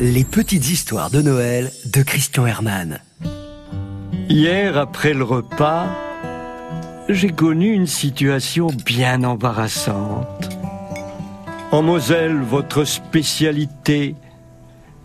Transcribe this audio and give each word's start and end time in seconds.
Les 0.00 0.24
petites 0.24 0.70
histoires 0.70 1.10
de 1.10 1.22
Noël 1.22 1.72
de 1.86 2.02
Christian 2.02 2.46
Herman. 2.46 3.00
Hier, 4.28 4.76
après 4.76 5.14
le 5.14 5.24
repas, 5.24 5.86
j'ai 7.08 7.30
connu 7.30 7.72
une 7.72 7.86
situation 7.86 8.68
bien 8.84 9.24
embarrassante. 9.24 10.48
En 11.72 11.82
Moselle, 11.82 12.36
votre 12.36 12.84
spécialité, 12.84 14.14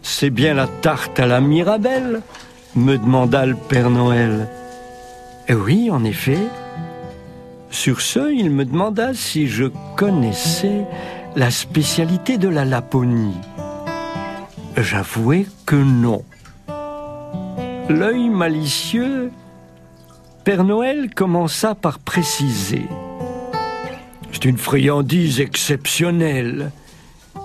c'est 0.02 0.30
bien 0.30 0.54
la 0.54 0.68
tarte 0.68 1.20
à 1.20 1.25
la 1.25 1.41
Mirabelle 1.41 2.21
me 2.75 2.98
demanda 2.98 3.45
le 3.45 3.55
Père 3.55 3.89
Noël. 3.89 4.48
Et 5.48 5.54
oui, 5.54 5.89
en 5.91 6.04
effet. 6.04 6.39
Sur 7.70 8.02
ce, 8.02 8.32
il 8.32 8.50
me 8.52 8.66
demanda 8.66 9.14
si 9.14 9.48
je 9.48 9.66
connaissais 9.95 10.86
la 11.36 11.50
spécialité 11.52 12.38
de 12.38 12.50
la 12.50 12.66
Laponie. 12.66 13.36
J'avouai 14.78 15.46
que 15.66 15.76
non. 15.76 16.23
L'œil 17.90 18.30
malicieux, 18.30 19.31
Père 20.44 20.64
Noël 20.64 21.14
commença 21.14 21.76
par 21.76 22.00
préciser. 22.00 22.88
C'est 24.31 24.45
une 24.45 24.58
friandise 24.58 25.40
exceptionnelle. 25.40 26.72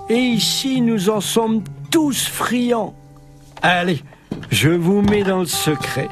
Et 0.09 0.17
ici, 0.17 0.81
nous 0.81 1.09
en 1.09 1.21
sommes 1.21 1.63
tous 1.91 2.27
friands. 2.27 2.95
Allez, 3.61 4.01
je 4.49 4.69
vous 4.69 5.01
mets 5.01 5.23
dans 5.23 5.39
le 5.39 5.45
secret. 5.45 6.09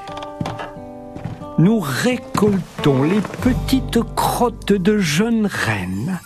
Nous 1.57 1.79
récoltons 1.79 3.03
les 3.03 3.21
petites 3.41 4.03
crottes 4.15 4.73
de 4.73 4.99
jeunes 4.99 5.47
reines. 5.47 6.19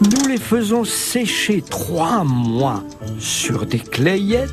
Nous 0.00 0.28
les 0.28 0.38
faisons 0.38 0.84
sécher 0.84 1.62
trois 1.62 2.24
mois 2.24 2.82
sur 3.18 3.66
des 3.66 3.78
clayettes. 3.78 4.50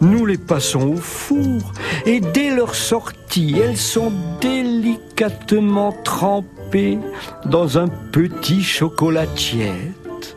Nous 0.00 0.26
les 0.26 0.38
passons 0.38 0.94
au 0.94 0.96
four 0.96 1.72
et 2.04 2.20
dès 2.20 2.54
leur 2.54 2.74
sortie, 2.74 3.56
elles 3.58 3.76
sont 3.76 4.12
délicatement 4.40 5.92
trempées 6.04 6.98
dans 7.46 7.78
un 7.78 7.88
petit 7.88 8.62
chocolatiette. 8.62 10.36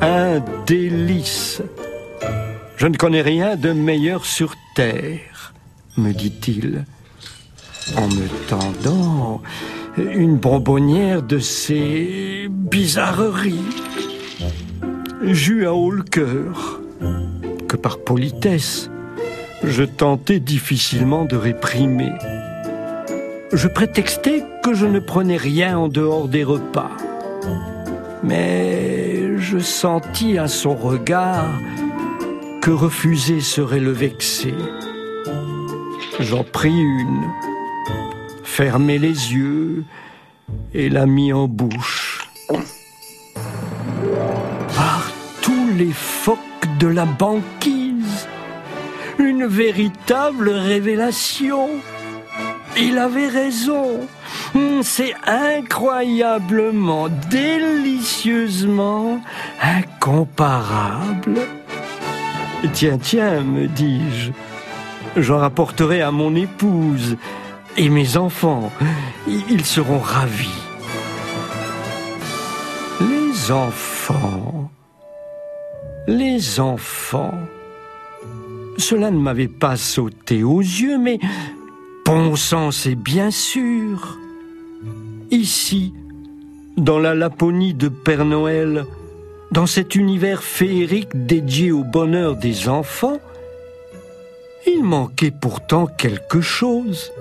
Un 0.00 0.40
délice. 0.66 1.62
Je 2.76 2.86
ne 2.86 2.96
connais 2.96 3.22
rien 3.22 3.56
de 3.56 3.72
meilleur 3.72 4.26
sur 4.26 4.54
terre, 4.74 5.54
me 5.96 6.12
dit-il, 6.12 6.84
en 7.96 8.06
me 8.08 8.28
tendant 8.48 9.40
une 9.98 10.36
bonbonnière 10.36 11.22
de 11.22 11.38
ces 11.38 12.48
bizarreries. 12.50 13.64
J'eus 15.22 15.66
un 15.66 15.70
haut 15.72 15.90
le 15.90 16.02
cœur, 16.02 16.80
que 17.68 17.76
par 17.76 17.98
politesse, 17.98 18.90
je 19.64 19.84
tentais 19.84 20.38
difficilement 20.38 21.24
de 21.24 21.36
réprimer. 21.36 22.12
Je 23.52 23.68
prétextais 23.68 24.44
que 24.62 24.74
je 24.74 24.86
ne 24.86 25.00
prenais 25.00 25.38
rien 25.38 25.78
en 25.78 25.88
dehors 25.88 26.28
des 26.28 26.44
repas. 26.44 26.90
Mais 28.22 29.38
je 29.38 29.58
sentis 29.58 30.36
à 30.36 30.48
son 30.48 30.74
regard 30.74 31.48
que 32.60 32.70
refuser 32.70 33.40
serait 33.40 33.80
le 33.80 33.92
vexer. 33.92 34.54
J'en 36.20 36.44
pris 36.44 36.76
une, 36.76 37.22
fermai 38.56 38.96
les 38.96 39.34
yeux 39.34 39.84
et 40.72 40.88
la 40.88 41.04
mis 41.04 41.30
en 41.30 41.46
bouche. 41.46 42.26
Par 44.74 45.10
tous 45.42 45.68
les 45.76 45.92
phoques 45.92 46.38
de 46.80 46.86
la 46.86 47.04
banquise, 47.04 48.26
une 49.18 49.44
véritable 49.44 50.48
révélation. 50.48 51.68
Il 52.78 52.96
avait 52.96 53.28
raison. 53.28 54.08
Hmm, 54.54 54.80
c'est 54.80 55.12
incroyablement, 55.26 57.10
délicieusement 57.28 59.20
incomparable. 59.60 61.40
Tiens, 62.72 62.96
tiens, 62.96 63.42
me 63.42 63.66
dis-je, 63.66 64.30
j'en 65.20 65.40
rapporterai 65.40 66.00
à 66.00 66.10
mon 66.10 66.34
épouse 66.34 67.18
et 67.76 67.88
mes 67.88 68.16
enfants. 68.16 68.70
Ils 69.26 69.64
seront 69.64 69.98
ravis. 69.98 70.62
Les 73.00 73.50
enfants. 73.50 74.70
Les 76.06 76.60
enfants. 76.60 77.34
Cela 78.78 79.10
ne 79.10 79.18
m'avait 79.18 79.48
pas 79.48 79.76
sauté 79.76 80.42
aux 80.42 80.60
yeux, 80.60 80.98
mais 80.98 81.18
bon 82.04 82.36
sang, 82.36 82.70
c'est 82.70 82.94
bien 82.94 83.30
sûr. 83.30 84.18
Ici, 85.30 85.92
dans 86.76 86.98
la 86.98 87.14
Laponie 87.14 87.74
de 87.74 87.88
Père 87.88 88.24
Noël, 88.24 88.84
dans 89.50 89.66
cet 89.66 89.94
univers 89.94 90.42
féerique 90.42 91.26
dédié 91.26 91.72
au 91.72 91.84
bonheur 91.84 92.36
des 92.36 92.68
enfants, 92.68 93.18
il 94.66 94.82
manquait 94.82 95.30
pourtant 95.30 95.86
quelque 95.86 96.40
chose. 96.40 97.12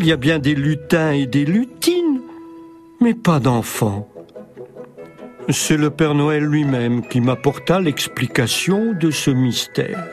Il 0.00 0.06
y 0.06 0.12
a 0.12 0.16
bien 0.16 0.38
des 0.38 0.54
lutins 0.54 1.10
et 1.10 1.26
des 1.26 1.44
lutines, 1.44 2.20
mais 3.00 3.14
pas 3.14 3.40
d'enfants. 3.40 4.08
C'est 5.48 5.76
le 5.76 5.90
Père 5.90 6.14
Noël 6.14 6.44
lui-même 6.44 7.04
qui 7.04 7.20
m'apporta 7.20 7.80
l'explication 7.80 8.92
de 8.92 9.10
ce 9.10 9.32
mystère. 9.32 10.06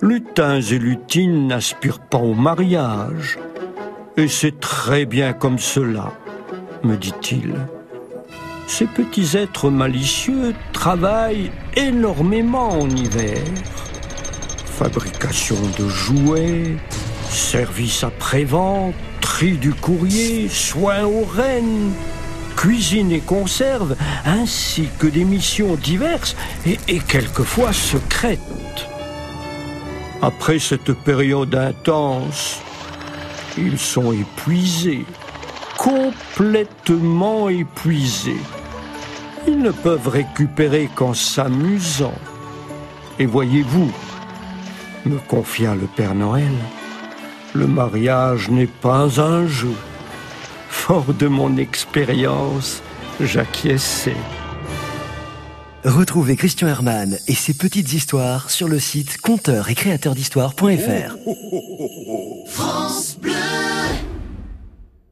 Lutins 0.00 0.60
et 0.60 0.78
lutines 0.80 1.46
n'aspirent 1.46 2.00
pas 2.00 2.18
au 2.18 2.34
mariage, 2.34 3.38
et 4.16 4.26
c'est 4.26 4.58
très 4.58 5.06
bien 5.06 5.34
comme 5.34 5.60
cela, 5.60 6.12
me 6.82 6.96
dit-il. 6.96 7.54
Ces 8.66 8.86
petits 8.86 9.36
êtres 9.36 9.70
malicieux 9.70 10.52
travaillent 10.72 11.52
énormément 11.76 12.70
en 12.70 12.90
hiver. 12.90 13.38
Fabrication 14.64 15.58
de 15.78 15.86
jouets, 15.86 16.76
service 17.32 18.04
après-vente, 18.04 18.94
tri 19.20 19.52
du 19.52 19.72
courrier, 19.72 20.48
soins 20.48 21.04
aux 21.04 21.24
rennes, 21.24 21.92
cuisine 22.56 23.10
et 23.10 23.20
conserve, 23.20 23.96
ainsi 24.24 24.88
que 24.98 25.06
des 25.06 25.24
missions 25.24 25.74
diverses 25.74 26.36
et, 26.66 26.78
et 26.88 26.98
quelquefois 26.98 27.72
secrètes. 27.72 28.38
Après 30.20 30.58
cette 30.58 30.92
période 30.92 31.54
intense, 31.54 32.60
ils 33.58 33.78
sont 33.78 34.12
épuisés, 34.12 35.04
complètement 35.76 37.48
épuisés. 37.48 38.40
Ils 39.48 39.58
ne 39.58 39.72
peuvent 39.72 40.08
récupérer 40.08 40.88
qu'en 40.94 41.14
s'amusant. 41.14 42.14
Et 43.18 43.26
voyez-vous, 43.26 43.90
me 45.06 45.18
confia 45.18 45.74
le 45.74 45.86
Père 45.86 46.14
Noël, 46.14 46.52
le 47.54 47.66
mariage 47.66 48.50
n'est 48.50 48.66
pas 48.66 49.20
un 49.20 49.46
jeu. 49.46 49.74
Fort 50.68 51.14
de 51.14 51.26
mon 51.26 51.56
expérience, 51.56 52.82
j'acquiesçais. 53.20 54.16
Retrouvez 55.84 56.36
Christian 56.36 56.68
Herman 56.68 57.18
et 57.26 57.34
ses 57.34 57.54
petites 57.54 57.92
histoires 57.92 58.50
sur 58.50 58.68
le 58.68 58.78
site 58.78 59.20
conteur 59.20 59.68
et 59.68 59.74
créateur 59.74 60.14
d'histoire.fr. 60.14 61.16
France 62.46 63.18
Bleu. 63.20 63.32